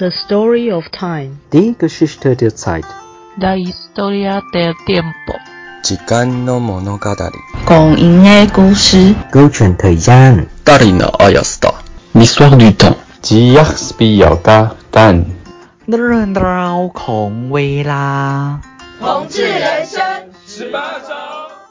[0.00, 1.40] The story of time.
[1.52, 2.86] Die Geschichte der Zeit.
[3.36, 5.34] La historia del tiempo.
[5.82, 6.98] 时间の物语。
[7.66, 9.14] 讲因的故事。
[9.30, 10.46] 勾选 thời gian.
[10.64, 11.74] Darina Ayasta.
[12.14, 12.96] L'histoire du temps.
[13.20, 15.26] 吉亚斯比亚嘎蛋。
[15.84, 15.98] 日
[16.32, 18.62] 绕空位啦。
[19.00, 20.02] 同志人生
[20.46, 21.29] 十八招。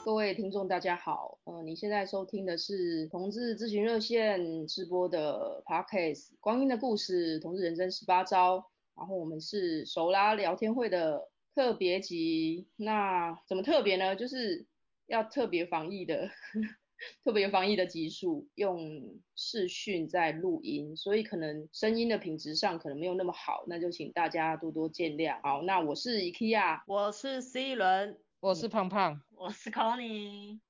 [0.10, 1.38] 各位听众，大家好。
[1.44, 8.72] 呃，你现在收听的是同志咨询热线直播的 Podcast《光阴的故事》，同志人生十八招。
[8.98, 12.68] 然后我们是手拉聊天会的特别集。
[12.76, 14.16] 那怎么特别呢？
[14.16, 14.66] 就是
[15.06, 16.28] 要特别防疫的，
[17.24, 25.40] 特别防疫的集数，用视讯在录音，所以可能声音的品质上可能没有那么好，那就请大家多多见谅。
[25.44, 28.18] 好，那我是 IKEA，我是 C 轮。
[28.42, 30.62] 我是胖胖，我是 Conny。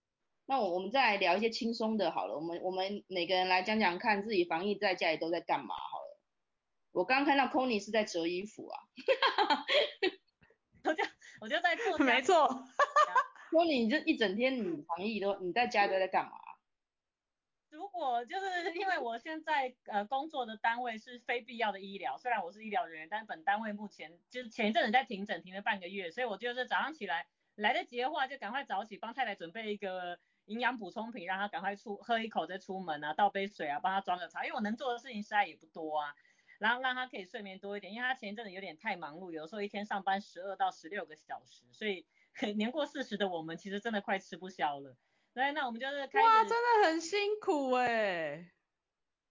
[0.48, 6.20] 那我我们再来聊一些轻松的，好了，我们我们每个人来讲讲看自己防疫在家里都在干嘛，好了。
[6.92, 8.80] 我刚刚看到 Conny 是在折衣服啊，
[10.84, 11.04] 我就
[11.42, 12.48] 我就在做，没错。
[13.52, 16.32] Conny 你这一整天你防疫都你在家里都在干嘛？
[17.70, 27.28] 如果就是因为我现在呃工作的单位是非必要的医疗，虽然我是医疗人员，但本单位目前就是前一阵子在停诊，停了半个月，所以我就是早上起来。
[27.60, 36.16] 来得及的话，就赶快早起，帮太太准备一个营养补充品，让她赶快出喝一口再出门啊，倒杯水啊，帮她装个茶，因为我能做的事情实在也不多啊，
[36.58, 42.06] 然后让她可以睡眠多一点，因为她前一阵子有点太忙碌，有时候一天上班十二到十六个小时，所以
[42.56, 44.96] 年过四十的我们其实真的快吃不消了。
[45.34, 46.26] 对，那我们就是开始。
[46.26, 48.52] 哇，真的很辛苦哎、欸，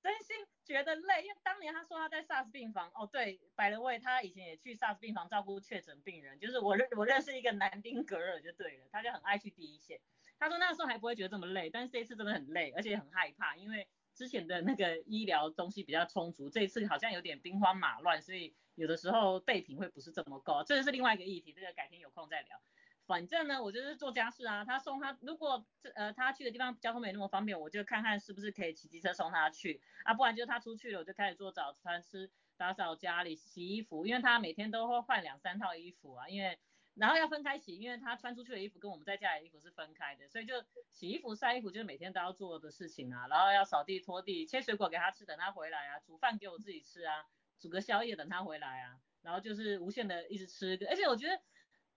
[0.02, 0.36] 真心。
[0.68, 9.98] 觉得累，因为当年他说他在 SARS 病房，哦对，by the way，他以前也去 SARS 病房照顾确诊病人，就是我认我认识一个南丁格尔就对了，他就很爱去第一线。
[10.38, 22.60] 他说那时候还不会觉得这么累，但是这次真的很累，而且很害怕，因为之前的那个医疗东西比较充足，这一次好像有点兵荒马乱，所以有的时候备品会不是这么够，这个是另外一个议题，这个改天有空再聊。
[23.08, 24.66] 反正呢，我就是做家事啊。
[24.66, 30.12] 他送他，如果这呃他去的地方交通没那么方便，我就看看是不是可以骑机车送他去啊。
[30.12, 36.28] 不然就是他出去了，我就开始做早餐吃，打扫家里，洗衣服，因为他每天都会换两三套衣服啊。
[36.28, 36.58] 因为
[36.92, 43.26] 然后要分开洗，因为他穿出去的衣服跟我们在家里的衣服是分开的，所以就洗衣服、晒衣服就是每天都要做的事情啊。
[43.28, 45.98] 然后要扫地、拖地、切水果给他吃，等他回来啊。
[46.00, 47.24] 煮饭给我自己吃啊，
[47.58, 49.00] 煮个宵夜等他回来啊。
[49.22, 51.40] 然后就是无限的一直吃，而且我觉得。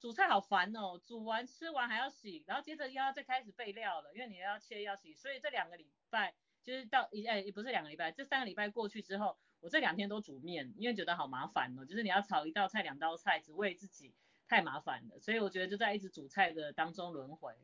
[0.02, 14.16] 煮菜好烦哦，煮完吃完还要洗，然后接着又要再开始备料了，因为你要切要洗，所以这两个礼拜就是到一哎也不是两个礼拜，这三个礼拜过去之后，我这两天都煮面，因为觉得好麻烦哦，就是你要炒一道菜两道菜只为自己
[14.48, 17.56] 太麻烦了，所以我觉得就在一直煮菜的当中轮回，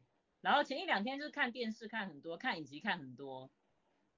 [0.42, 3.50] 然后前一两天就是看电视看很多，看影集看很多，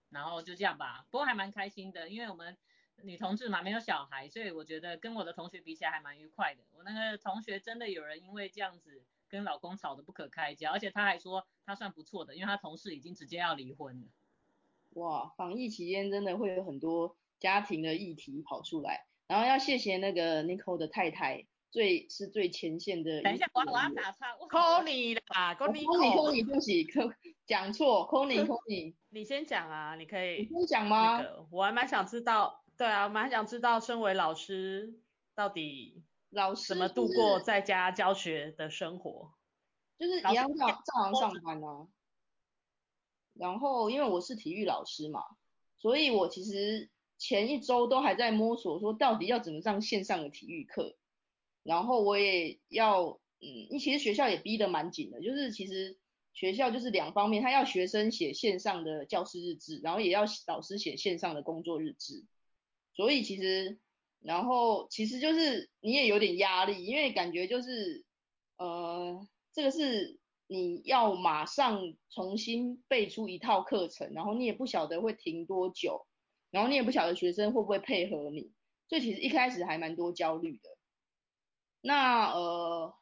[0.09, 2.57] 然后就这样吧，不过还蛮开心的，因为我们。
[3.03, 6.61] 女同志嘛，没有小孩，所以我觉得跟我的同学比起来还蛮愉快的。
[6.77, 14.07] 我那个同学真的有人因为这样子跟老公吵得不可开交，而且他还说他算不错的，因为他同事已经直接要离婚了。
[15.01, 23.21] 哇，防疫期间真的会有很多家庭的议题跑出来，然后要谢谢那个 Nicole 的太太，最是最前线的。
[23.21, 26.87] 等一下，我我要打岔 call 你啦，call 你 call 你对不起，
[27.45, 30.47] 讲错，call 你 call 你 你先讲啊，你可以。
[30.51, 31.17] 你先讲吗？
[31.17, 32.63] 那个，我还蛮想知道。
[32.79, 35.01] 对啊，我蛮想知道，身为老师
[35.35, 39.33] 到底老师怎么度过在家教学的生活？
[39.97, 41.89] 就是一样照照常上班啊。
[43.33, 45.21] 然后因为我是体育老师嘛，
[45.77, 50.95] 所以我其实前一周都还在摸索，说到底要怎么上线上的体育课。
[51.63, 55.97] 然后我也要，嗯，其实学校也逼得蛮紧的，就是其实
[56.31, 62.23] 学校就是两方面，他要学生写线上的教师日志，然后也要老师写线上的工作日志。
[62.99, 63.79] 所以其实，
[64.19, 68.03] 然后其实就是你也有点压力，因为感觉就是，
[68.57, 76.05] 呃，这个是你要马上重新背出一套课程，然后你也不晓得会停多久，
[76.51, 78.51] 然后你也不晓得学生会不会配合你，
[78.89, 80.69] 所以其实一开始还蛮多焦虑的。
[81.79, 82.93] 那呃，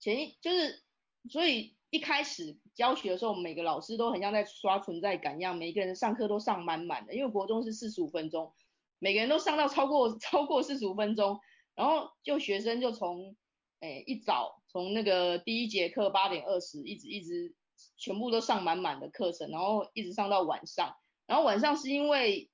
[0.00, 0.82] 前一就是，
[1.30, 8.52] 所以一开始教学的时候，每个老师都很像在刷存在感一样，每一个人上课都上满满的，因为国中是四十五分钟。
[8.98, 11.38] 每个人都上到超过超过四十五分钟，
[11.74, 13.36] 然后就学生就从
[13.80, 17.54] 诶一早从那个第一节课八点二十一直一直
[17.98, 20.96] 全部都上满满的课程，然后一直上到晚上，
[21.26, 22.50] 然后晚上是因为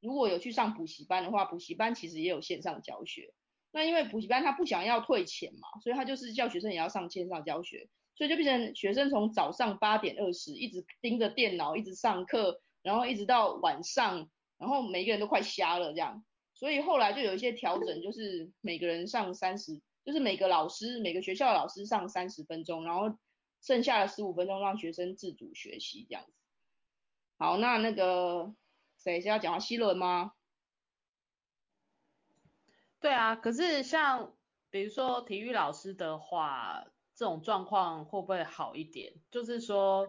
[0.00, 3.32] 如果有去上补习班的话，补习班其实也有线上教学，
[3.70, 14.28] 那因为补习班他不想要退钱嘛，所以他就是叫学生也要上线上教学，所以就变成学生从早上八点二十一直盯着电脑一直上课，然后一直到晚上。
[14.58, 16.24] 然后每个人都快瞎了这样，
[16.54, 23.18] 所以后来就有一些调整，就是每个人上三十，就是每个老师每个学校的老师上三十分钟，然后
[23.60, 26.32] 剩下的十五分钟让学生自主学习这样子。
[27.38, 28.54] 好，那那个
[28.98, 29.58] 谁是要讲话？
[29.58, 30.32] 希伦吗？
[32.98, 34.34] 对啊，可是像
[34.70, 39.12] 比如说体育老师的话，这种状况会不会好一点？
[39.30, 40.08] 就是说，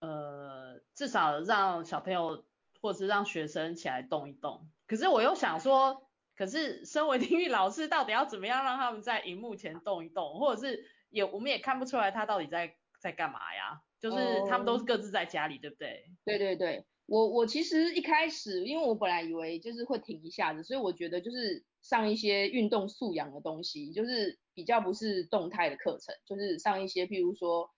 [0.00, 2.44] 呃，至少让小朋友
[2.86, 4.68] 或者是让学生起来动一动。
[4.86, 10.38] 可是我又想说，可是身为体育老师，到底要怎么样让他们在荧幕前动一动？
[10.38, 13.80] 或者是也我们也看不出来他到底在在干嘛呀？
[13.98, 14.16] 就是
[14.48, 16.04] 他们都是各自在家里，oh, 对不对？
[16.24, 27.70] 对对对，我我其实一开始，因为我本来以为就是会停一下子，所以我觉得就是上一些运动素养的东西，就是比较不是动态的课程，就是上一些譬如说，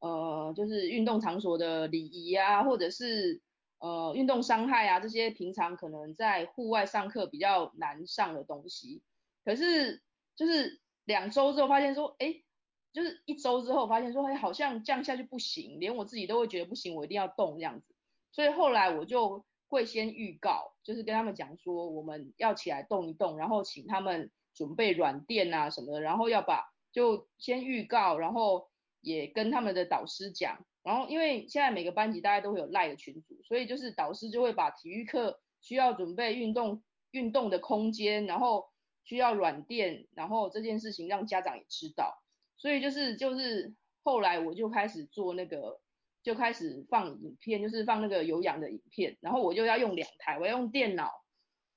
[0.00, 3.42] 呃，就是运动场所的礼仪啊，或者是
[3.78, 9.02] 呃运动伤害啊这些平常可能在户外上课比较难上的东西，
[9.44, 10.02] 可是
[10.36, 12.42] 就是两周之后发现说，哎。
[12.90, 17.94] 就是一周之后发现说，哎，好像降下去不行，连我自己都会觉得不行，我一定要动这样子。
[18.32, 28.68] 所以后来我就会先预告，就是跟他们讲说，我们要起来动一动，然后请他们准备软垫啊什么的，然后要把就先预告，然后
[29.02, 30.64] 也跟他们的导师讲。
[30.88, 38.70] 然后因为现在每个班级大家都会有赖的群组，所以就是导师就会把体育课需要准备运动运动的空间，然后
[39.04, 42.22] 需要软垫，然后这件事情让家长也知道。
[42.56, 45.78] 所以就是就是后来我就开始做那个，
[46.22, 51.10] 就开始放影片，就是放那个有氧的影片，然后我就要用两台，我要用电脑，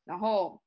[0.05, 0.61] 然后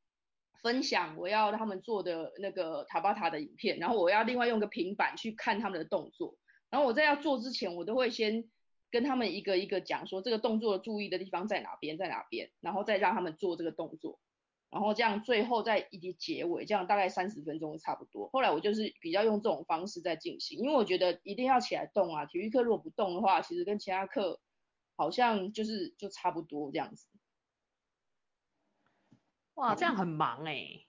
[0.61, 6.37] 分享我要他们做的那个塔巴塔的影片，然后我要另外用个平板去看他们的动作，
[6.75, 8.51] 然后我在要做之前，我都会先
[8.91, 14.19] 跟他们一个一个讲说这个动作注意的地方在哪边，在哪边，然后再让他们做这个动作。
[14.71, 18.29] 然后这样最后再一起结尾，这样大概三十分钟差不多。
[18.31, 22.27] 后来我就是比较用这种方式在进行，因为我觉得一定要起来动啊。
[22.27, 24.41] 体育课如果不动的话，其实跟其他课
[24.97, 27.07] 好像就是就差不多这样子。
[29.55, 30.87] 哇，这样很忙哎、欸。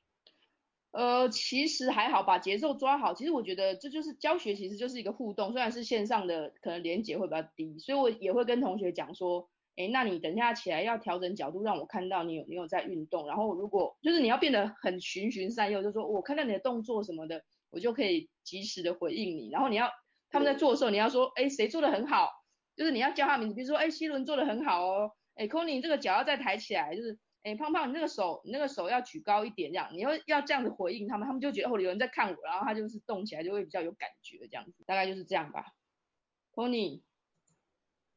[0.96, 3.14] 呃，其实还好，把节奏抓好。
[3.14, 5.52] 其实我觉得这就是教学，其实就是一个互动。
[5.52, 9.50] 虽然是线上的，可能连结会比较低，所以我也会跟同学讲说。
[9.78, 13.28] 哎，那你等下起来要调整角度，让我看到你有你有在运动。
[13.28, 19.50] 然后如果就是你要变得很循循善诱，就是说我看到你的动作什么的，我就可以及时的回应你。
[19.52, 19.90] 然后你要
[20.30, 22.30] 他们在做的时候，你要说，哎，谁做的很好？
[22.78, 25.12] 就是你要叫他名字，比如说，哎，希伦做的很好哦。
[25.36, 35.74] 哎，Conny 这个脚要再抬起来，就是，哎，胖胖你那个手，你那个手要举高一点，这样，你要要这样子回应他们，他们就觉得哦，有人在看我，然后他就是动起来就会比较有感觉，这样子，大概就是这样吧
[36.56, 37.04] Tony，。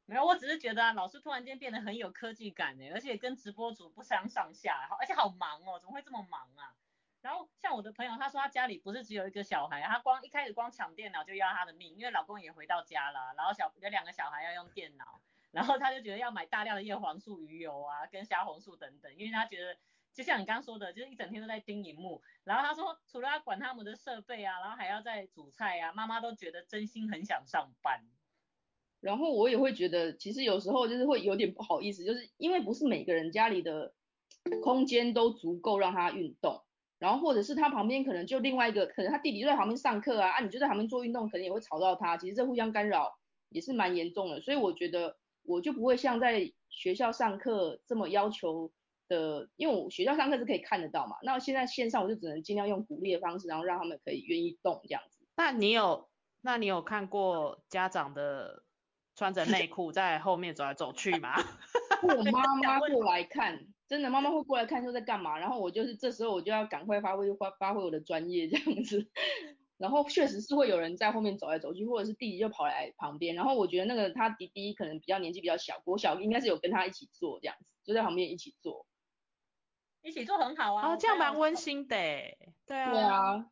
[0.07, 6.73] 没有，我只是觉得啊，老师突然间变得很有科技感呢，而且跟直播主不相上下，而且好忙哦，怎么会这么忙啊？
[7.21, 19.77] 然后像我的朋友，他说他家里不是只有一个小孩，他光一开始光抢电脑就要他的命，因为老公也回到家了，然后小有两个小孩要用电脑，然后他就觉得要买大量的叶黄素鱼油啊，跟虾红素等等，因为他觉得
[20.13, 28.05] 就像你刚刚说的，就是一整天都在盯荧幕，然后他说除了要管他们的设备啊，然后还要在煮菜啊，妈妈都觉得真心很想上班。
[29.01, 33.95] 然后我也会觉得，其实有时候就是会有点不好意思，就是因为不是每个人家里的
[34.63, 36.65] 空间都足够让他运动，
[36.99, 43.17] 然后或者是他旁边可能就另外一个，可能他弟弟就在旁边上课啊，啊你就在旁边做运动，可能也会吵到他，其实这互相干扰
[43.51, 45.17] 也是蛮严重的，所以我觉得
[45.49, 48.71] 我就不会像在学校上课这么要求
[49.09, 55.27] 的，因为我学校上课是可以看得到嘛，那现在线上我就只能尽量用鼓励的方式，然后让他们可以愿意动这样子。
[55.37, 56.09] 那你有，
[56.43, 58.63] 那你有看过家长的？
[59.15, 61.35] 穿着内裤在后面走来走去吗？
[62.07, 69.11] 我妈 妈过来看，真的妈妈会过来看说在干嘛，然后我就是这时候我就要赶快发挥发发挥我的专业这样子，
[69.79, 78.87] 然后确实是会有人在后面走来走去，或者是弟弟就跑来旁边，然后我觉得那个他弟弟可能比较年纪比较小，国小应该是有跟他一起做这样子，就在旁边一起做，
[80.03, 81.97] 一起做很好啊，哦，这样蛮温馨的，
[82.67, 83.47] 对啊，对啊，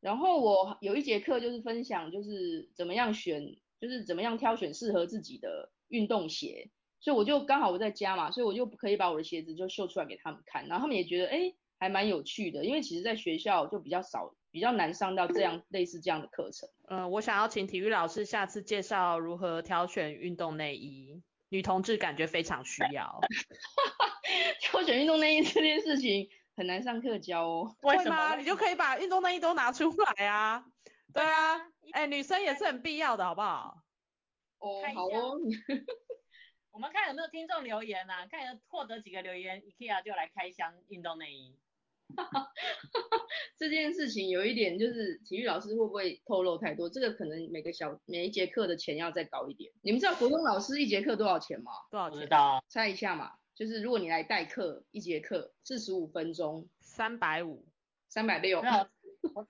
[0.00, 3.56] 然后我有一节课就是分享就是怎么样选。
[3.80, 16.68] 就是怎么样挑选适合自己的运动鞋，所以我就刚好我在家嘛，所以我就可以把我的鞋子就秀出来给他们看，然后他们也觉得哎还蛮有趣的，因为其实在学校就比较少，比较难上到这样类似这样的课程。
[16.88, 23.20] 嗯，我想要请体育老师下次介绍如何挑选运动内衣，女同志感觉非常需要。
[24.60, 27.76] 挑选运动内衣这件事情很难上课教哦。
[27.82, 28.36] 为什么？
[28.36, 30.64] 你就可以把运动内衣都拿出来啊。
[31.12, 31.56] 对啊，
[31.92, 33.76] 哎、欸，女生也是很必要的，好不好？
[34.58, 35.38] 哦，好哦。
[36.74, 38.26] 我们看有没有听众留言啊？
[38.26, 41.56] 看有获得几个留言，IKEA 就来开箱运动内衣。
[43.56, 46.90] 这件事情有一点就是体育老师会不会透露太多？
[46.90, 49.72] 这个可能每个小每一节课的钱要再高一点。
[49.82, 51.70] 你们知道国中老师一节课多少钱吗？
[51.92, 52.18] 多少钱？
[52.22, 52.60] 知道。
[52.66, 57.64] 猜一下嘛，就是如果你来代课一节课四十五分钟，三百五，
[58.08, 58.60] 三百六。
[58.60, 59.46] 我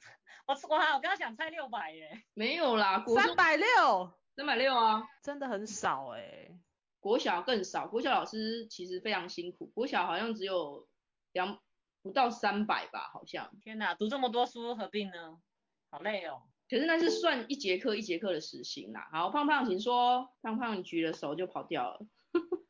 [0.46, 2.22] 我我刚刚想猜六百耶。
[2.34, 6.60] 没有啦，三百六，三百六啊，真的很少哎、欸。
[7.04, 10.88] 国小更少，国小老师其实非常辛苦，国小好像只有
[11.32, 11.58] 两
[12.02, 13.50] 不到三百吧，好像。
[13.62, 15.38] 天哪，读这么多书何必呢？
[15.90, 16.40] 好累哦。
[16.66, 19.06] 可是那是算一节课一节课的时薪啦。
[19.12, 22.00] 好，胖胖请说，胖胖你举了手就跑掉了。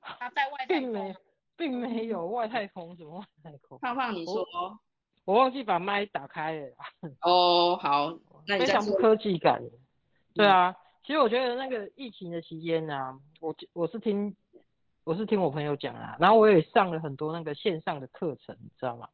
[0.00, 0.81] 他在外太空。
[0.81, 1.17] 并没，
[1.57, 3.79] 并没有外太空，什么外太空？
[3.79, 4.45] 胖胖你说。
[5.25, 6.75] 我忘记把麦打开了。
[7.21, 9.62] 哦，好，那你非常不科技感。
[10.35, 14.34] 对啊，其实我觉得那个疫情的期间呢、啊，我我是听
[15.04, 19.06] 我是听我朋友讲啊，然后我也上了很多那个线上的课程，你知道吗？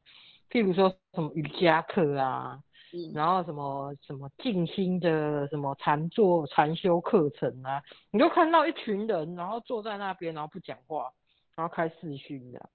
[0.49, 7.83] 譬如说什么瑜伽课啊，嗯、然后什么什么静心的什么禅坐禅修课程啊，
[8.13, 11.13] 你就看到一群人，然后坐在那边，然后不讲话，
[11.57, 12.71] 然后开视讯的，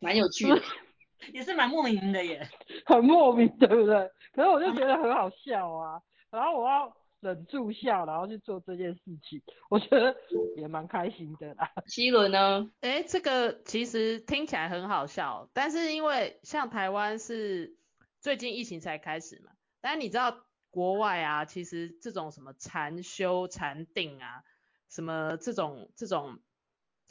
[0.00, 0.60] 蛮有趣的。
[1.32, 2.48] 也是蛮莫名的耶，
[2.86, 4.10] 很莫名，对不对？
[4.32, 6.88] 可是我就觉得很好笑啊，然后我要
[7.20, 10.16] 忍住笑，然后去做这件事情，我觉得
[10.56, 11.70] 也蛮开心的啦。
[11.86, 12.70] 希伦呢？
[12.80, 17.76] 哎，这个其实听起来很好笑，但是因为像台湾是
[18.20, 24.42] 最近疫情才开始嘛，但你知道国外啊，其实这种什么禅修、禅定啊，
[24.88, 26.38] 什么这种这种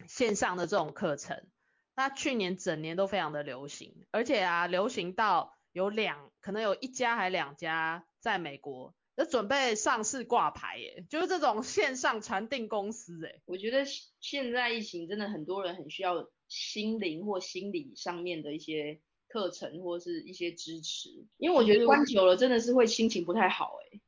[0.07, 1.47] 线上的这种课程。
[1.95, 13.41] 那去年整年都非常的流行，而且啊，流行到有两，可能有一家还两家在美国，就准备上市挂牌耶，就是这种线上传定公司哎。
[13.45, 13.83] 我觉得
[14.21, 24.00] 现在疫情真的很多人很需要心灵或心理上面的一些课程或是一些支持，因为我觉得关久了真的是会心情不太好哎。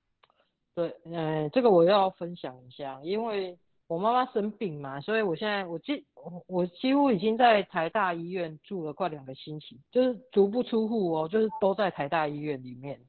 [0.76, 3.58] 对，呃，这个我要分享一下，因为。
[3.90, 6.06] 我妈妈生病嘛，所以我现在我几
[6.46, 13.02] 我几乎已经在台大医院住了快两个星期，就是足不出户哦，就是都在台大医院里面，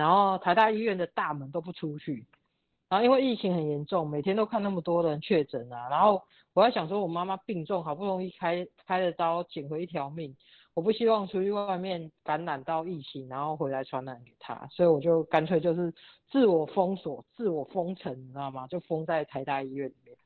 [0.00, 2.26] 然后台大医院的大门都不出去，
[2.88, 6.22] 然后因为疫情很严重，每天都看那么多人确诊啊，然后
[6.54, 10.34] 我在想说，我妈妈病重，好不容易开开了刀捡回一条命，
[10.72, 15.92] 我不希望出去外面感染到疫情，然后回来传染给她，所以我就干脆就是
[16.30, 18.66] 自我封锁、自我封城，你知道吗？
[18.68, 20.16] 就封在台大医院里面。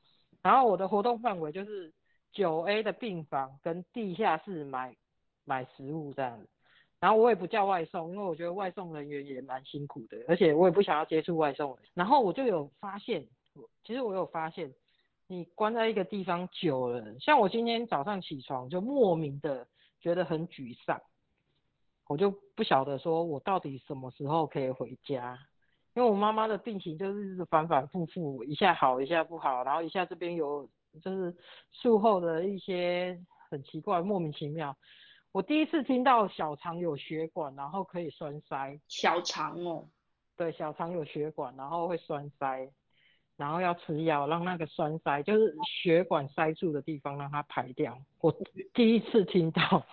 [0.41, 1.91] 然后我的活动范围就是
[2.31, 4.95] 九 A 的病房跟地下室买
[5.43, 6.47] 买食物这样子，
[6.99, 11.85] 然后我也不叫外送，因为我觉得外送人员也蛮辛苦的，而且我也不想要接触外送人。
[11.93, 13.27] 然后我就有发现，
[13.83, 14.73] 其实我有发现，
[15.27, 19.67] 你关在一个地方久了，像我今天早上起床就莫名的
[19.99, 20.99] 觉得很沮丧，
[22.07, 25.37] 我就不晓得说我到底什么时候可以回家。
[25.93, 30.67] 因为我妈妈的病情就是反反复复，一下好一下不好，然后一下这边有
[31.01, 31.33] 就是
[31.71, 33.17] 术后的一些
[33.49, 34.75] 很奇怪莫名其妙。
[35.35, 38.79] 我第一次听到小肠有血管，然后可以栓塞。
[38.87, 39.85] 小肠哦。
[40.37, 42.71] 对，小肠有血管，然后会栓塞，
[43.35, 47.97] 然后要吃药让那个栓塞，就是血管塞住的地方让它排掉。
[48.21, 48.33] 我
[48.73, 49.85] 第一次听到，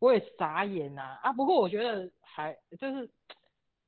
[0.00, 1.32] 我也傻眼呐啊，啊！
[1.32, 3.08] 不过我觉得还就是。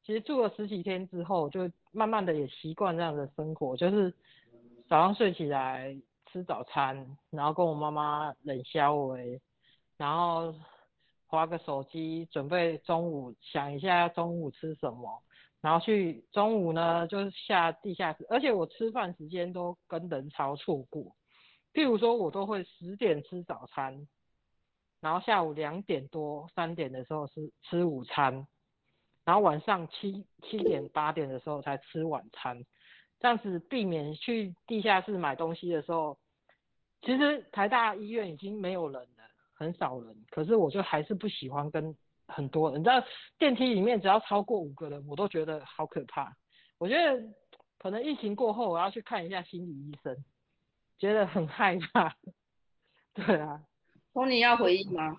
[0.02, 4.12] 其实住了十几天之后，就慢慢的也习惯这样的生活，就是
[4.88, 5.94] 早上睡起来
[6.26, 9.40] 吃早餐，然后跟我妈妈冷消微，
[9.98, 10.54] 然后
[11.30, 15.22] 划个手机，准备中午想一下中午吃什么，
[15.60, 21.14] 然后去中午呢就是下地下室，而且我吃饭时间都跟人潮错过，
[21.72, 24.08] 譬如说我都会十点吃早餐，
[25.00, 28.46] 然后下午两点多三点的时候是吃午餐。
[29.22, 32.64] 然后晚上七七点八点的时候才吃晚餐，
[33.20, 36.18] 这样子避免去地下室买东西的时候，
[37.02, 39.19] 其实台大医院已经没有人了，
[39.60, 41.94] 很少人，可是我就还是不喜欢跟
[42.26, 43.04] 很多人，你知道
[43.38, 46.34] 电梯里面只要超过五个人，我都觉得好可怕。
[46.78, 47.22] 我觉得
[47.78, 50.16] 可能疫情过后我要去看一下心理医生，
[50.98, 52.16] 觉得很害怕。
[53.12, 53.62] 对啊，
[54.14, 55.14] 托尼要回应吗？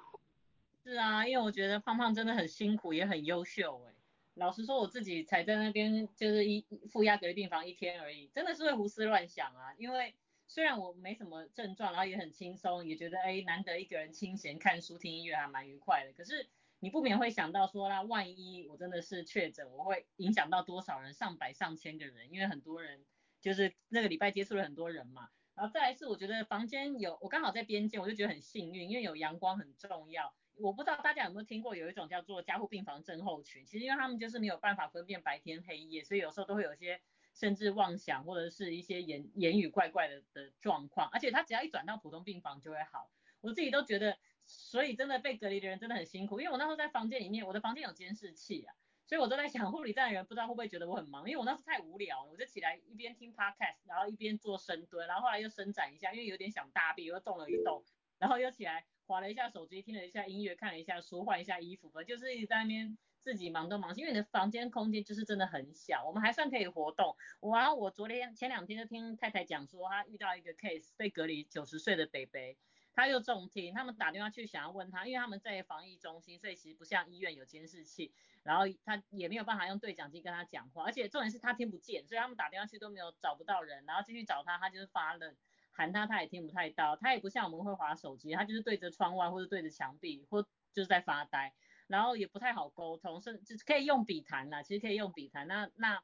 [0.84, 3.94] 是啊，因为我觉得胖胖真的很辛苦，也很优秀哎。
[4.34, 9.76] 老实说，我自己才在那边就是一负压隔离病房一天而已，真的是会胡思乱想啊。
[9.78, 10.16] 因为
[10.52, 16.12] 虽然我没什么症状，然后也很轻松，也觉得哎，难得一个人清闲看书听音乐还蛮愉快的。
[16.12, 16.50] 可是
[16.82, 21.14] 你不免会想到说，那万一我真的是确诊，我会影响到多少人？
[21.14, 23.06] 上百上千个人，因为很多人
[23.40, 25.30] 就是那个礼拜接触了很多人嘛。
[25.56, 30.34] 然后再来是我觉得房间有我刚好在边间，我就觉得很幸运，因为有阳光很重要。
[30.58, 37.00] 我不知道大家有没有听过，有一种叫做加护病房症候群，其实因为他们就是没有办法分辨白天黑夜，所以有时候都会有些
[37.42, 43.10] 甚至妄想或者是一些言言语怪怪的的状况，而且他只要一转到普通病房就会好。
[43.40, 48.76] 我自己都觉得，所以真的被隔离的人真的很辛苦，因为我那时候在房间里面，我的房间有监视器啊，
[49.08, 57.84] 所以我都在想护理站的人不知道会不会觉得我很忙，因为我那时候太无聊了，我就起来一边听 podcast，然后一边做深蹲，然后后来又伸展一下，因为有点想大便，又动了一动，
[58.20, 67.16] 然后又起来滑了一下手机，听了一下音乐，看了一下书，换一下衣服，就是一直在那边自己忙东忙西，因为你的房间空间就是真的很小，我们还算可以活动。
[67.40, 72.58] 我然后我昨天前两天就听太太讲说，她遇到一个 case 被隔离九十岁的北北。
[72.94, 78.12] 他又重听，他们打电话去想要问他，因为他们在防疫中心，所以其实不像医院有监视器，
[78.44, 85.34] 然后他也没有办法用对讲机跟他讲话，而且重点是他听不见，所以他们打电话去都没有找不到人，然后进去找他，他就是发愣，
[85.72, 91.54] 喊他他也听不太到，他也不像我们会划手机，他就是对着窗外或者对着墙壁或就是在发呆，
[91.92, 96.02] 然后也不太好沟通，甚至可以用笔谈啦，其实可以用笔谈，那那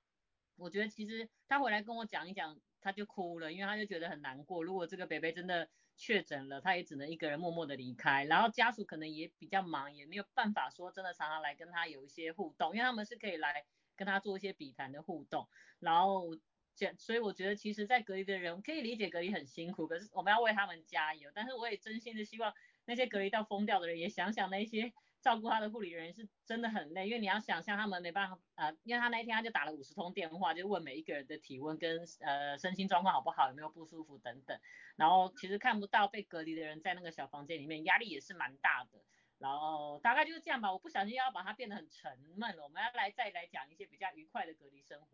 [0.58, 5.70] 我觉得其实他回来跟我讲一讲，他就哭了，因为他就觉得很难过，如果这个北北真的。
[6.00, 13.66] 确诊了，他也只能一个人默默的离开，然后家属可能也比较忙，也没有办法说真的常常来跟他有一些互动，因为他们是可以来
[13.96, 16.38] 跟他做一些笔谈的互动，然后
[16.76, 22.54] 这所以我觉得其实，在隔离的人可以理解隔离很辛苦，可是我们要为他们加油，但是我也真心的希望
[22.86, 24.94] 那些隔离到疯掉的人也想想那些。
[25.28, 34.58] 照顾他的护理人员是真的很累，因为你要想象他们没办法，呃，因为他那一天他就打了五十通电话，就问每一个人的体温跟呃身心状况好不好，有没有不舒服等等，
[34.96, 39.00] 然后其实看不到被隔离的人在那个小房间里面，压力也是蛮大的，
[39.38, 45.08] 然后大概就是这样吧，我不小心要把它变得很沉闷了，我们要来再来讲一些比较愉快的隔离生活。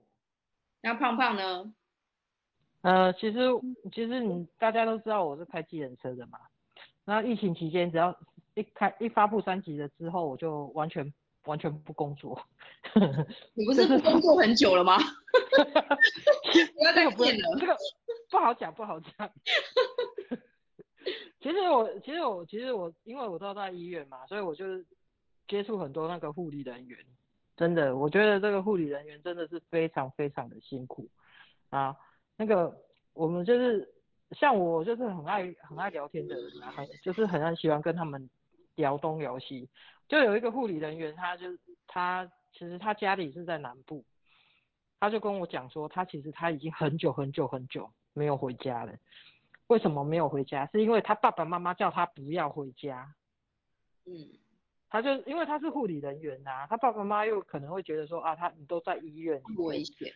[0.82, 1.74] 那胖胖呢？
[2.82, 3.39] 呃，其实
[3.91, 6.39] 其实你大家都知道我是开计程车的嘛，
[7.03, 8.15] 那疫情期间只要。
[8.55, 11.13] 一开一发布三级了之后，我就完全
[11.45, 12.39] 完全不工作。
[13.53, 14.98] 你不是不工作很久了吗？
[16.75, 17.75] 不要再骗了，这个
[18.29, 19.11] 不好讲，不好讲。
[21.42, 24.66] 其实我其实我其实我因为我都在医院嘛，所以我就
[25.48, 26.98] 接触很多那个护理人员。
[27.57, 31.09] 真的，我觉得这个护理人员真的是非常非常的辛苦
[31.70, 31.96] 啊。
[32.37, 32.74] 那个
[33.13, 33.94] 我们就是
[34.31, 38.29] 像我就是很爱很爱聊天的人啊，很就是很爱喜欢跟他们。
[38.75, 39.70] 聊东聊西，
[40.07, 41.48] 就有一个护理人员，他就
[41.88, 44.03] 他其实他家里是在南部，
[45.00, 48.94] 他就跟我讲说，他其实他已经很久很久很久没有回家了。
[49.68, 50.66] 为什么没有回家？
[50.68, 53.16] 是因为他爸爸妈妈叫他不要回家。
[54.05, 54.14] 嗯，
[54.90, 60.12] 他就因为他是护理人员呐、啊，他爸爸妈妈又可能会觉得说啊，他你都在医院，危险。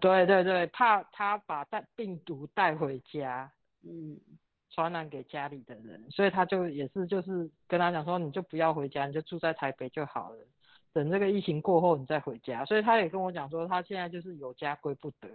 [0.00, 3.52] 对对对，怕他把带病毒带回家。
[3.82, 4.18] 嗯。
[4.74, 10.38] 传染给家里的人，所以他就也是就是跟他讲说，你就不要回家，你就住在台北就好了。
[10.94, 12.64] 等这个疫情过后，你再回家。
[12.64, 15.28] 所以他也跟我讲说，他现在就是有家归不得，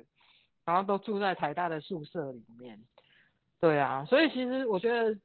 [0.65, 2.80] 然后都住在台大的宿舍里面。
[3.60, 5.19] 对啊，所以其实我觉得，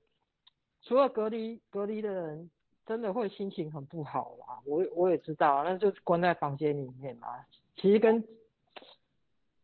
[0.82, 2.50] 除了隔离隔离的人，
[2.86, 4.60] 真的会心情很不好啊。
[4.64, 7.28] 我我也知道，那就是关在房间里面嘛。
[7.76, 8.22] 其实跟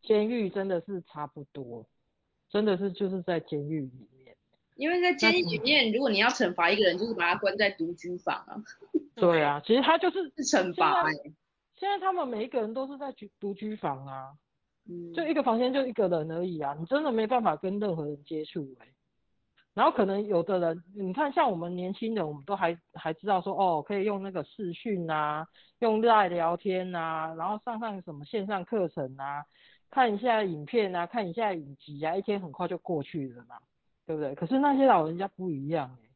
[0.01, 1.85] 监狱真的是差不多，
[2.49, 4.07] 真的是就是在监狱里。
[4.79, 8.55] 因为在监狱里面，如果你要惩罚一个人，就是把他关在独居房啊。
[9.13, 11.13] 对啊，其实他就是 是惩罚欸。
[11.75, 14.31] 现在他们每一个人都是在独独居房啊，
[14.89, 18.87] 嗯，就一个房间就一个人而已啊，你真的没办法跟任何人接触欸。
[19.73, 25.45] 然后可能有的人，你看像我们年轻人，我们都还还知道说哦，可以用那个视讯啊，
[25.79, 29.43] 用 LINE 聊天啊，然后上上什么线上课程啊，
[29.91, 33.57] 看一下影片啊，看一下影集啊，一天很快就过去了嘛。
[34.09, 34.33] 对不对？
[34.33, 36.09] 可是那些老人家不一样哎，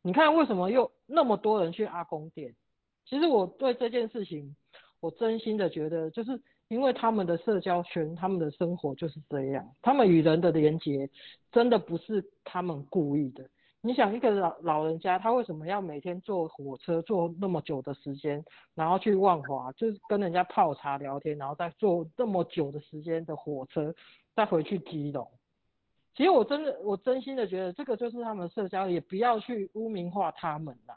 [0.00, 2.54] 你看为什么又那么多人去阿公店？
[3.04, 4.56] 其实我对这件事情，
[5.00, 11.10] 我真心的觉得，就是因为他们的社交圈，他们的生活就是这样，他们与人的连结
[11.52, 13.46] 真的不是他们故意的。
[13.82, 18.42] 你想一个老老人家，他为什么要每天坐火车坐那么久的时间，
[18.74, 23.94] 然后去万华，就是跟人家泡茶聊天，然后再坐那么久的时间的火车，
[24.34, 25.30] 再回去基隆？
[26.16, 30.96] 其实我真的，我真心的觉得这个就是他们的社交，也不要去污名化他们啦。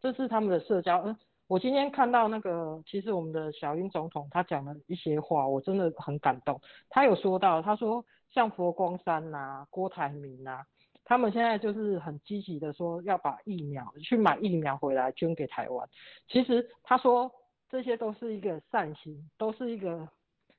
[0.00, 1.00] 这是他们的社交。
[1.02, 1.16] 嗯，
[1.46, 6.60] 我今天看到那个，其实我们的小英总统他讲了一些话，我真的很感动。
[6.90, 10.64] 他有说到，他说像佛光山呐、郭台铭呐、
[11.04, 15.88] 他们现在就是很积极的说要把疫苗去买疫苗回来捐给台湾。
[16.26, 17.30] 其实他说
[17.70, 20.08] 这些都是一个善心，都是一个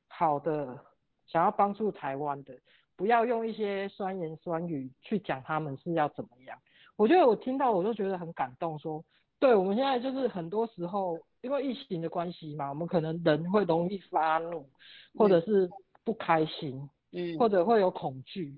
[0.07, 0.79] 好的，
[1.27, 2.57] 想要帮助台湾的。
[2.95, 6.57] 不要用一些酸言酸语去讲他们是要怎么样。
[6.95, 9.05] 我觉得我听到我就觉得很感动说，说
[9.39, 14.69] 对我们现在就是很多时候因为疫情的关系嘛，我们可能人会容易发怒，
[15.13, 15.69] 或者是
[16.03, 18.57] 不开心，嗯，或者会有恐惧，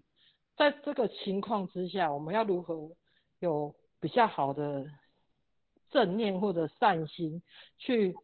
[0.55, 2.91] 在这个情况之下，我们要如何
[3.39, 4.85] 有比较好的
[5.89, 7.41] 正念或者善心
[7.79, 8.15] 去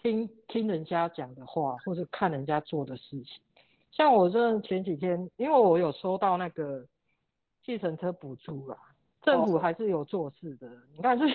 [0.00, 3.42] 听听人家讲的话，或者看人家做的事情。
[3.90, 6.86] 像我这前几天，因为我有收到那个
[7.62, 8.78] 计程车补助啦，
[9.22, 10.68] 政府还是有做事的。
[10.68, 10.78] Oh.
[10.94, 11.26] 你看，这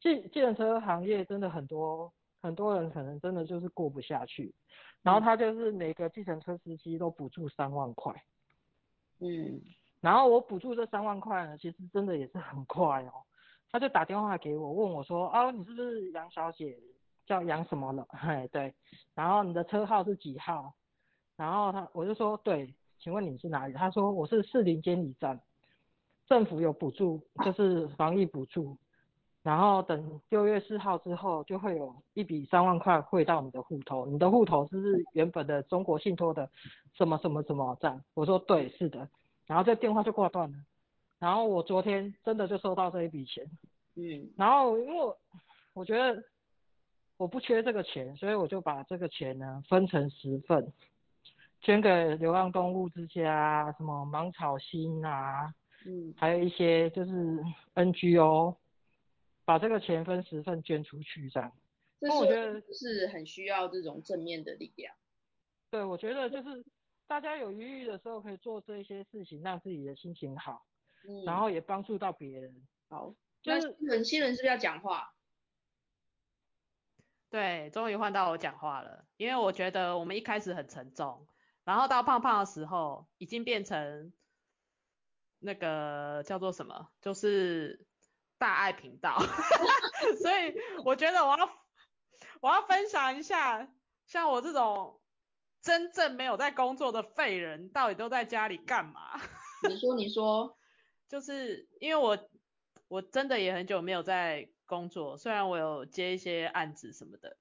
[0.00, 4.54] 计计程车行业真的很多很多人可能真的就是过不下去，
[5.02, 8.14] 然后他就是每个计程车司机都补助三万块。
[9.20, 9.60] 嗯，
[10.00, 13.12] 然后我补助这三万块呢，其实真的也是很快哦。
[13.70, 16.78] 他就打电话给我，问我说：“啊，你是不是杨小姐？
[17.24, 18.06] 叫杨什么了？
[18.10, 18.74] 嘿，对。
[19.14, 20.74] 然后你的车号是几号？”
[21.42, 23.74] 然后他我就说对，请问你是哪里？
[23.74, 25.40] 他说我是士林监理站，
[26.28, 28.78] 政府有补助，就是防疫补助。
[29.42, 34.06] 然后等六月四号之后，就会有一笔三万块汇到你的户头。
[34.06, 36.48] 你的户头是不是原本的中国信托的
[36.94, 38.00] 什么什么什么站？
[38.14, 39.08] 我说对，是的。
[39.44, 40.56] 然后这电话就挂断了。
[41.18, 43.44] 然后我昨天真的就收到这一笔钱。
[43.96, 44.30] 嗯。
[44.36, 45.18] 然后因为我
[45.72, 46.22] 我觉得
[47.16, 50.72] 我不缺这个钱，所以我就把这个钱呢分成十份。
[51.62, 55.54] 捐给流浪动物之家，什么芒草心啊，
[55.86, 57.10] 嗯，还有一些就是
[57.74, 58.56] NGO，
[59.44, 61.52] 把这个钱分十份捐出去，这样。
[62.00, 64.92] 这是我觉得是很需要这种正面的力量。
[65.70, 66.64] 对，我觉得就是
[67.06, 70.66] 大家有余裕的时候可以做这些事情，让自己的心情好，
[71.08, 72.52] 嗯，然后也帮助到别人。
[72.88, 75.14] 好，就是新人，新人是不是要讲话？
[77.30, 81.24] 对，终于换到我讲话了，因为我觉得我们一开始很沉重。
[81.64, 84.12] 然后到胖胖的时候，已经变成
[85.38, 87.86] 那个叫做什么，就是
[88.38, 89.18] 大爱频道。
[90.20, 91.48] 所以我觉得我要
[92.40, 93.72] 我要分享一下，
[94.06, 95.00] 像我这种
[95.60, 99.20] 真正没有在工作的废人，到底都在家里干嘛？
[99.68, 100.58] 你说你说，
[101.08, 102.18] 就是因为我
[102.88, 107.36] 我真的也很久没有在工作，虽然我有接一些案子什么的。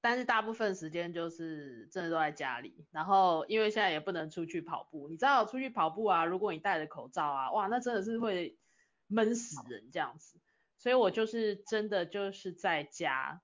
[0.00, 8.56] 但是大部分时间就是真的都在家里，然后因为现在也不能出去跑步，你知道出去跑步啊，如果你戴着口罩啊，哇，那真的是会
[9.08, 10.38] 闷死人这样子，
[10.78, 13.40] 所以我就是真的就是在家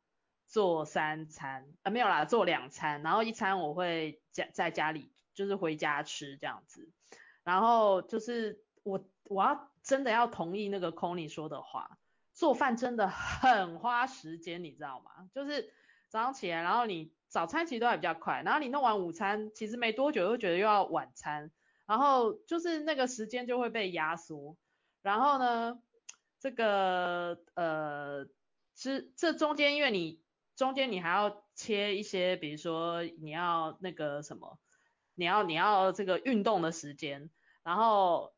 [0.47, 6.93] 做三餐啊，没有啦，做两餐，然后一餐我会家在家里就是回家吃这样子，
[7.43, 11.99] 然后就是我我要真的要同意那个空 o 说的话，
[12.35, 15.29] 做饭真的很花时间，你知道吗？
[15.35, 15.73] 就是。
[16.13, 21.51] 早上起来，然后你早餐其实都还比较快，然后你弄完午餐，其实没多久又觉得又要晚餐，
[21.87, 24.59] 然后就是那个时间就会被压缩。
[25.01, 25.81] 然后呢，
[26.39, 28.27] 这个呃，
[28.75, 30.21] 这这中间因为你
[30.55, 34.59] 中间你还要切一些，比如说你要那个什么，
[35.15, 37.31] 你要你要这个运动的时间，
[37.63, 38.35] 然后。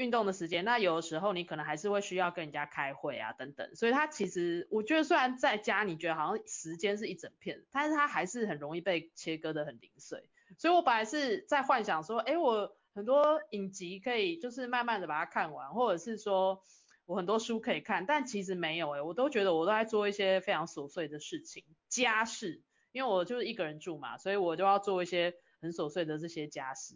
[0.00, 10.30] 运动的时间，那有的时候你可能还是会需要跟人家开会啊，等等，所以他其实我觉得虽然在家你觉得好像时间是一整片，但是他还是很容易被切割得很零碎。
[10.56, 16.62] 所以我本来是在幻想说，诶，我很多影集可以就是慢慢的把它看完，或者是说
[17.04, 26.94] 我很多书可以看，但其实没有诶，我都觉得我都在做一些非常琐碎的事情，家事，因为我就是一个人住嘛，所以我就要做一些很琐碎的这些家事，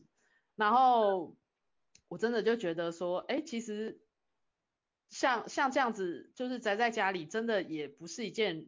[0.57, 1.37] 然后。
[2.09, 4.01] 我真的就觉得说，哎，其实
[5.09, 8.67] 像像这样子，就是宅在家里，真的也不是一件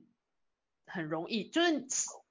[0.86, 1.86] 很容易，就是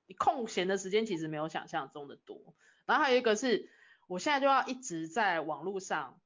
[0.08, 2.56] 你空闲的时间其实没有想象中的多。
[2.86, 3.70] 然后还有一个是，
[4.08, 6.20] 我现在就要一直在网络上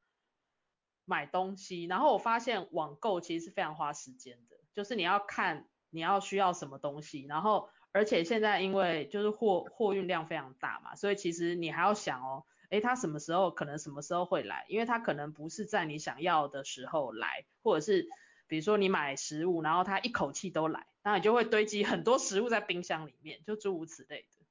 [1.05, 12.45] 买东西，然后我发现网购其实是非常花时间的，就是你要看你要需要什么东西，然后而且现在因为就是货货运量非常大嘛，所以其实你还要想哦。
[12.69, 14.65] 诶，他什么时候可能什么时候会来？
[14.69, 18.07] 因为他可能不是在你想要的时候来，或者是
[18.47, 24.45] 比如说你买食物，然后他一口气都来，那你就会堆积很多食物在冰箱里面，就诸如此类的。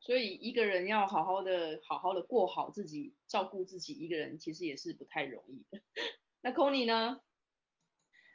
[0.00, 5.82] 所以一个人要好好的、好好的过好自己，照顾自己，一个人其实也是不太容易的。
[6.40, 7.20] 那 Connie 呢？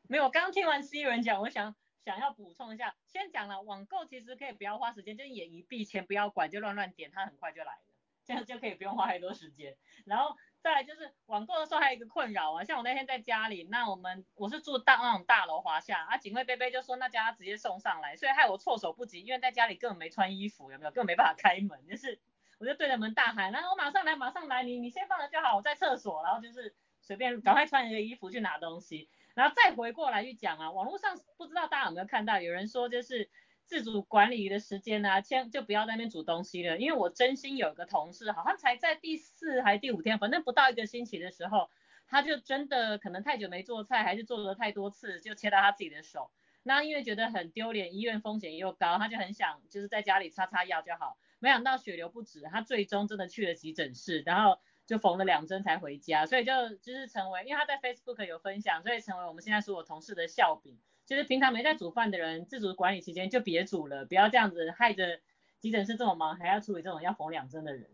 [0.10, 7.91] 没有，我刚刚听完 C 人讲，我想想要补充一下，先讲了网购其实可以不要花时间，就眼一闭，钱不要管，就乱乱点，它很快就来了。
[8.32, 20.92] 这样就可以不用花太多时间，然后再来就是网购的时候还有一个困扰啊，像我那天在家里，那我们我是住大那种大楼华夏，啊警卫贝贝就说那家直接送上来，所以害我措手不及，因为在家里根本没穿衣服，有没有？
[20.92, 22.22] 根本没办法开门，就是
[22.58, 30.72] 我就对着门大喊，然后我马上来马上来，你你先放了就好，我在厕所，然后就是随便赶快穿一个衣服去拿东西，然后再回过来去讲啊。
[30.72, 33.30] 网络上不知道大家有没有看到，有人说就是
[33.72, 36.78] 自主管理的时间啊，先就不要在那边煮东西了。
[36.78, 41.70] 因为我真心有个同事，好像才在第四还第五天，反正不到一个星期的时候，
[42.06, 46.32] 他就真的可能太久没做菜，还是做了太多次，就切到他自己的手。
[46.64, 51.18] 那因为觉得很丢脸，医院风险又高，他就很想就是在家里擦擦药就好。
[51.40, 56.26] 没想到血流不止，他最终真的去了急诊室，然后就缝了两针才回家。
[56.26, 60.78] 所以就就是成为，因为他在 Facebook 有分享，所以成为我们现在所有同事的笑柄。
[61.12, 65.20] 就是平常没在煮饭的人，自主管理期间就别煮了，不要这样子害着
[65.60, 67.92] 急诊室这么忙，还要处理这种要缝两针的人。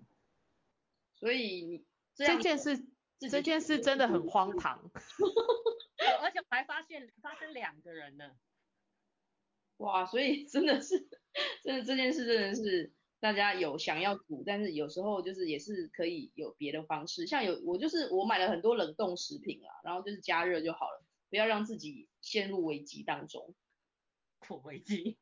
[1.16, 2.86] 所以你这，这件事，
[3.18, 4.92] 这件事真的很荒唐。
[6.22, 8.34] 而且还发现发生两个人呢。
[9.78, 11.10] 哇，所以真的是，
[11.64, 23.56] 真的这件事真的是大家有想要煮，但是有时候就是也是可以有别的方式，像有我就是我买了很多冷冻食品啊，然后就是加热就好了，不要让自己陷入危机当中。
[24.40, 25.18] 破危机。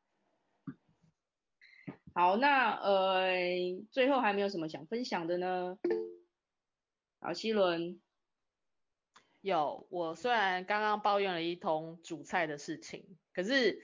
[2.14, 3.28] 好，那呃
[3.90, 5.78] 最后还没有什么想分享的呢？
[7.20, 8.00] 好，希伦。
[9.40, 13.82] 有，我虽然刚刚抱怨了一通煮菜的事情，可是。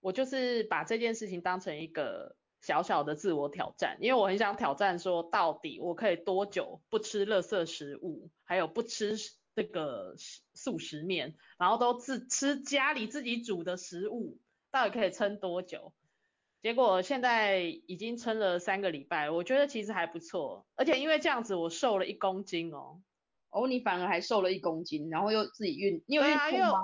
[0.00, 9.16] 我就是把这件事情当成一个小小的自我挑战，因为我很想挑战说，到底我可以多久不吃垃圾食物，还有不吃
[9.58, 10.14] 这个
[10.54, 14.38] 素食面，然后都自吃家里自己煮的食物，
[14.70, 15.92] 到底可以撑多久？
[16.62, 23.02] 结果现在已经撑了三个礼拜，我觉得其实还不错，而且因为这样子我瘦了一公斤哦。
[23.50, 26.78] 哦，你反而还瘦了一公斤，然后又自己运，你有运动吗？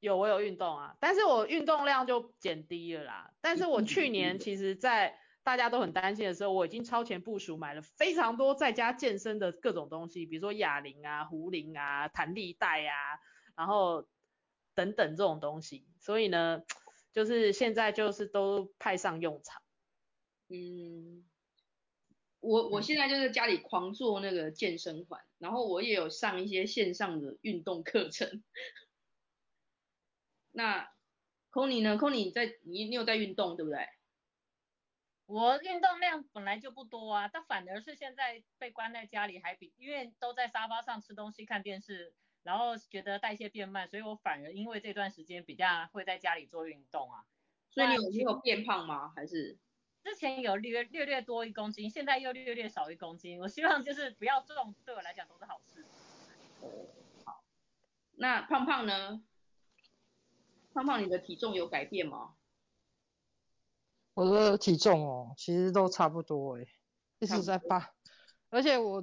[0.00, 3.32] 有，我有运动啊，但是我运动量就减低了啦。
[3.40, 13.20] 但是我 去年其实，在大家都很担心的时候，我已经超前部署，买了非常多在家健身的各种东西，比如说哑铃啊、壶铃啊、弹力带啊，
[13.54, 14.08] 然后
[14.74, 15.86] 等等这种东西。
[16.00, 16.62] 所以呢，
[17.12, 19.60] 就是现在就是都派上用场。
[20.48, 21.24] 嗯，
[22.40, 28.42] 我我现在就是家里狂做那个健身环，然后我也有上一些线上的运动课程。
[30.52, 30.88] 那
[31.52, 33.86] Conny 呢？Conny 在你你有在运动对不对？
[35.26, 47.24] 我运动量本来就不多啊，但反而是现在被关在家里还比，因为都在沙发上吃东西看电视，然后觉得代谢变慢，所以我反而因为这段时间比较会在家里做运动啊。
[47.70, 49.12] 所以你有你有变胖吗？
[49.16, 49.56] 还是
[50.04, 53.40] 之前有略略略多一公斤，现在又略略少一公斤。
[53.40, 55.84] 我希望就是不要重，对我来讲都是好事。
[56.60, 56.86] 哦，
[57.24, 57.42] 好。
[58.16, 59.24] 那胖胖呢？
[60.74, 62.34] 胖胖，你的体重有改变吗？
[64.14, 66.66] 我的体重哦，其实都差不多诶，
[67.18, 67.90] 一直在八。
[68.48, 69.00] 而且我，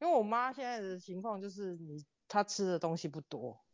[0.00, 3.64] 因为我妈现在的情况就是你，她吃的东西不多，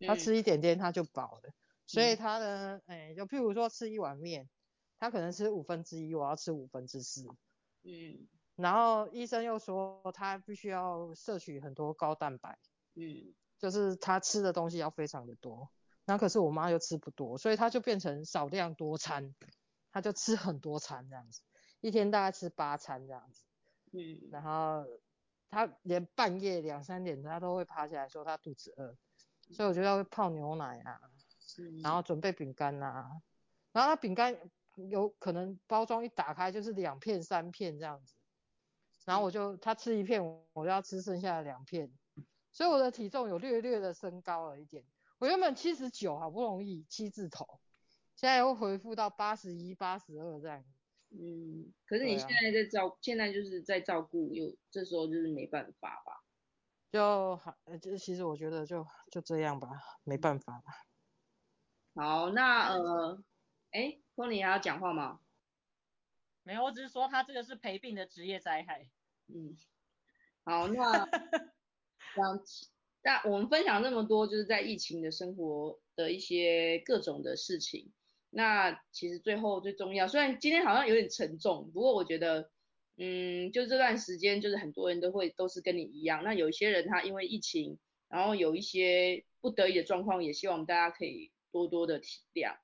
[0.00, 1.54] 她吃一点点她就饱了，嗯、
[1.86, 4.48] 所以她呢，哎，就譬如说吃一碗面，
[4.98, 7.24] 她可能吃五分之一，我要吃五分之四。
[7.84, 8.26] 嗯。
[8.56, 12.58] 然后医生又说她必须要摄取很多高蛋白。
[12.94, 13.32] 嗯。
[13.60, 15.70] 就是她吃的东西要非常的多。
[16.04, 19.34] 那可是我妈又吃不多，所以她就变成少量多餐，
[19.90, 21.40] 她就吃很多餐这样子，
[21.80, 23.42] 一天大概吃八餐这样子。
[23.92, 24.84] 嗯，然后
[25.48, 28.94] 他连半夜两三点他都会爬起来说他肚子饿，
[29.54, 31.00] 所以我觉得会泡牛奶啊，
[31.82, 33.22] 然后准备饼干啊，
[33.72, 34.36] 然后他饼干
[34.90, 38.14] 有可能包装一打开就是两片三片这样子，
[39.06, 40.22] 然后我就他吃一片，
[40.52, 41.90] 我就要吃剩下的两片，
[42.52, 44.84] 所以我的体重有略略的升高了一点。
[45.18, 47.58] 我原本七十九，好不容易七字头，
[48.18, 50.64] 现在又回复到八十一、八十二这样。
[51.10, 56.24] 嗯，可是你现在在照，啊、现在就是在照顾，有这时候就是没办法吧？
[56.90, 59.68] 就好，就其实我觉得就就这样吧，
[60.02, 60.84] 没办法吧。
[61.94, 63.22] 好，那呃，
[63.70, 65.20] 哎，托尼还要讲话吗？
[66.42, 68.90] 没有，我只是说他这个是陪病的职业灾害。
[69.28, 69.56] 嗯，
[70.42, 71.08] 好，那
[73.04, 77.92] 那我们分享那么多，就是在疫情的生活的一些各种的事情。
[78.30, 82.50] 那其实最后最重要，虽然今天好像有点沉重，不过我觉得，
[82.96, 86.22] 嗯，就这段时间，就是很多人都会都是跟你一样。
[86.24, 92.56] 那有一些人他因为疫情，然后有一些不得已的状况，也希望大家可以多多的体谅。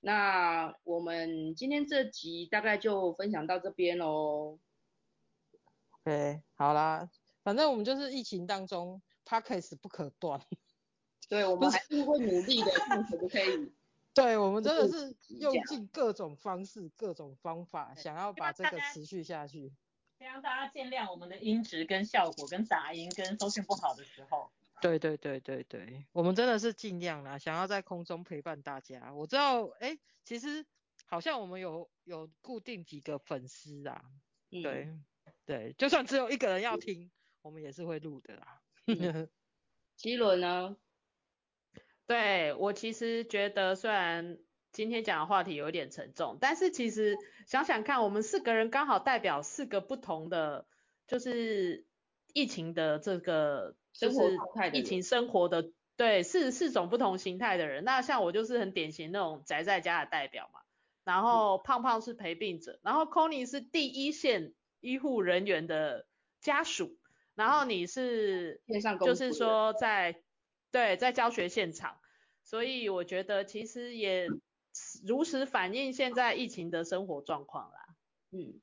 [0.00, 4.58] 那我们今天这集大概就分享到这边喽。
[6.04, 7.10] 对，好啦，
[7.42, 9.02] 反正我们就是疫情当中。
[9.28, 10.40] Podcast 不可断，
[11.28, 13.72] 对，我们还是会努力的，看可不可以。
[14.16, 19.70] 对，我们真的是用尽各种方式、各种方法，想要把这个持续下去。
[20.18, 24.50] 先让大家见谅我们的音质跟效果跟杂音跟收讯不好的时候。
[24.80, 29.12] 对对对对对，我们真的是尽量啦，想要在空中陪伴大家。
[29.12, 30.64] 我知道，哎，其实
[31.04, 34.02] 好像我们有有固定几个粉丝啊，
[34.50, 34.98] 嗯、对
[35.44, 37.10] 对，就算只有一个人要听，
[37.42, 38.62] 我们也是会录的啦。
[38.86, 39.28] 嗯、
[39.96, 40.76] 七轮呢？
[42.06, 44.38] 对，我其实觉得，虽然
[44.72, 47.16] 今天讲的话题有点沉重，但是其实
[47.46, 50.66] 想想看，我们四个人刚好代表四个不同的，
[51.06, 51.84] 就是
[52.32, 53.76] 疫情的这个。
[53.98, 54.18] 就是
[54.74, 57.82] 疫情生活的，对，四四种不同形态的人。
[57.82, 60.60] 那像我就是很典型那种宅在家的代表嘛。
[61.02, 66.04] 然后胖胖是陪病者，然后 Connie 是第一线医护人员的
[66.42, 66.98] 家属，
[67.34, 68.60] 然后你是
[69.00, 70.20] 就是说在
[70.70, 71.96] 对在教学现场，
[72.44, 74.28] 所以我觉得其实也
[75.06, 77.78] 如实反映现在疫情的生活状况啦。
[78.32, 78.60] 嗯。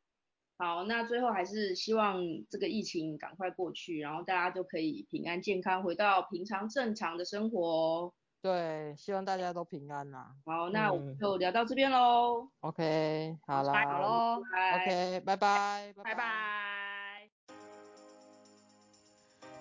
[0.55, 8.13] 好，那最后还是希望这个疫情赶快过去，然后大家都可以平安健康回到平常正常的生活。
[8.41, 10.27] 对，希望大家都平安呐。
[10.45, 12.47] 好，那我们就聊到这边喽。
[12.61, 14.43] OK，好啦，好喽
[14.75, 16.72] ，OK，拜拜，拜拜。